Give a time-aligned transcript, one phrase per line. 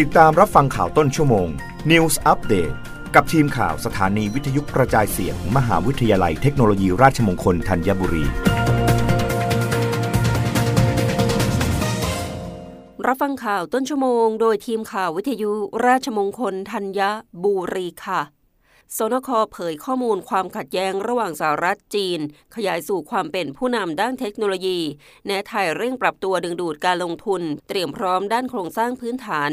[0.00, 1.48] ติดตามรับฟังข่าวต้นชั่วโมง
[1.90, 2.74] News Update
[3.14, 8.24] กับทีมข่าวสถานีวิทยุกระจายเสียงมมหาวิทยาลัยเทคโนโลยีราชมงคลธัญบุรี
[13.06, 15.52] รับฟังข่าวต้นชั่วโมง โดยทีมข่าววิทยุ
[15.86, 17.00] ราชมงคลธัญ
[17.44, 18.22] บุรีค่ะ
[18.96, 22.20] สนคเผยข้อมูลความขัดแย้งระหว่างสหรัฐจีน
[22.54, 24.78] ขยายสู่ความเป็นผู้นำด้านเทคโนโลยี
[25.26, 29.52] แนะไทยเร่งปรับตัวดึงดูดการลงทุน เตรียมพร้อมด้านโครงสร้างพื้นฐาน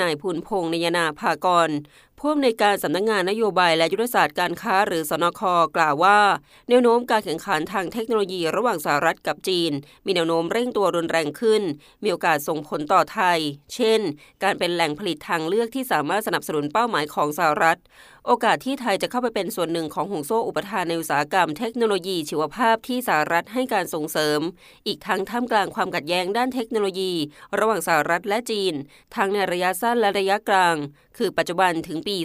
[0.00, 1.70] นายพุนพงษ์นยนาภากร
[2.18, 5.40] ผู้อำนวยการสำนักงงานนโยบายและยุทธศาสตร์การค้าหรือสนค
[5.76, 6.20] กล่าวว่า
[6.68, 9.72] แนวโน้มการแข่งขันทางเทคโนโลยีระหว่างสหรัฐกับจีน
[10.06, 11.62] มีแนวโน้มเร่งตัวรุนแรงขึ้น
[12.02, 13.38] มีโอกาสส่งผลต่อไทย
[13.74, 14.00] เช่น
[14.42, 17.78] การเป็นแหล่งผลิตทางเลือกที่สามารถสนับสนุนเป้าหมายของสหรัฐ
[18.26, 24.40] โอกาสที่ไทยจะเข้าไปเป็นส่วนหนึ่งของห่วงโซ่อุปทานในอุตสาหกรรมเทคโนโลยีชีวภาพที่สหรัฐให้การส่งเสริม
[24.86, 27.12] อีกทั้งท่ามกลางความขัดแย้งด้านเทคโนโลยี
[27.58, 28.74] ระหว่างสหรัฐและจีน
[29.16, 30.76] ทั้งในระยะสั้นและระยะกลาง
[31.16, 32.16] คือปัจจุบันถึงปี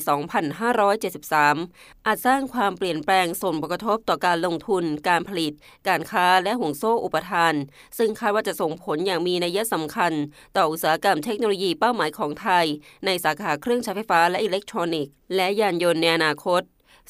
[1.19, 5.53] 2573 อาจสร้างความเปลี่ยนแปลงส่งผลกระทบต่อการลงทุน การผลิต
[5.87, 7.53] การค้าและห่วงโซ่อุปทาน
[7.97, 10.13] ซึ่งคาดว่าจะส่งผลอย่างมีนัยสำคัญ
[10.57, 12.65] ต่ออุตสาหกรรมเทคโนโลยีเป้าหมายของไทย
[13.05, 16.63] ในสาขาเครื่องใช้ไฟฟ้าและอิเล็กทรอนิกส์ และยานยนต์ในอนาคต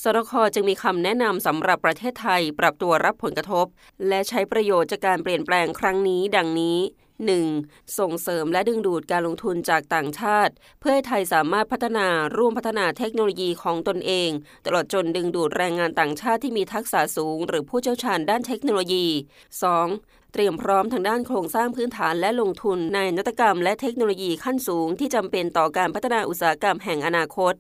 [0.04, 3.66] สนคจึงมีคำแนะนำสำหรับประเทศไทยปรับตัวรับผลกระทบ
[4.08, 6.78] และใช้ประโยชน์จากการเปลี่ยนแปลงครั้งนี้ดังนี้
[7.22, 7.97] 1.
[8.00, 14.30] ส่งเสริมและดึงดูดการลงทุนจากต่างชาติ เพื่อให้ไทยสามารถพัฒนาร่วมพัฒนาเทคโนโลยีของตนเอง
[14.66, 20.23] ตลอดจนดึงดูดแรงงานต่างชาติที่มีทักษะสูง หรือผู้เชี่ยวชาญด้านเทคโนโลยี 2.
[20.36, 27.53] เตรียมพร้อมทางด้านโครงสร้างพื้นฐานและลงทุนในนวัตกรรม และเทคโนโลยีขั้นสูงที่จำเป็นต่อการพัฒนาอุตสาหกรรมแห่งอนาคต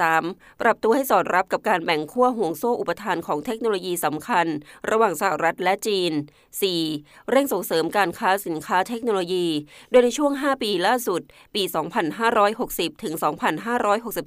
[0.00, 0.60] 3.
[0.60, 4.46] ปรับตัวให้สอดรับกับการแบ่งขั้วห่วงโซ่อุปทานของเทคโนโลยีสำคัญ
[4.90, 6.12] ระหว่างสหรัฐและจีน
[6.72, 7.30] 4.
[7.30, 9.46] เร่งส่งเสริมการค้าสินค้าเทคโนโลยี
[9.90, 11.20] โดยในช่วง 5 ปีล่าสุด
[11.54, 11.62] ปี
[12.32, 13.14] 2560 ถึง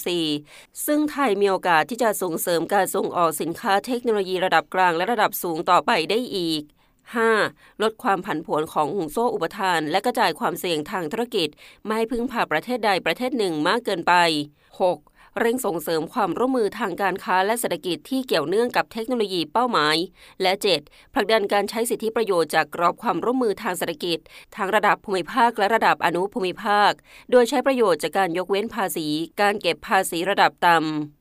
[0.06, 6.63] 2564 ซึ่งไทยมีโอกาสที่จะส่งเสริมการส่งออกสินค้าเทคโนโลยีระดับกลางและระดับสูงต่อไปได้อีก
[7.09, 7.81] 5.
[7.81, 11.50] ลดความผันผวนของห่วงโซ่อุปทาน และกระจายความเสี่ยงทางธุรกิจ
[11.85, 14.13] ไม่ให้พึ่งพาประเทศใดประเทศหนึ่งมากเกินไป
[14.79, 15.40] 6.
[15.40, 19.95] เร่งส่งเสริมความร่วมมือทางการค้าและเศรษฐกิจที่เกี่ยวเนื่องกับเทคโนโลยีเป้าหมาย
[20.41, 20.53] และ
[20.84, 21.13] 7.
[21.13, 24.17] ผลักดันการใช้สิทธิประโยชน์จากกรอบความร่วมมือทางเศรษฐกิจ
[24.56, 26.91] ทั้งระดับภูมิภาคและระดับอนุภูมิภาค
[27.31, 29.07] โดยใช้ประโยชน์จากการยกเว้นภาษี
[29.41, 31.21] การเก็บภาษีระดับต่ำ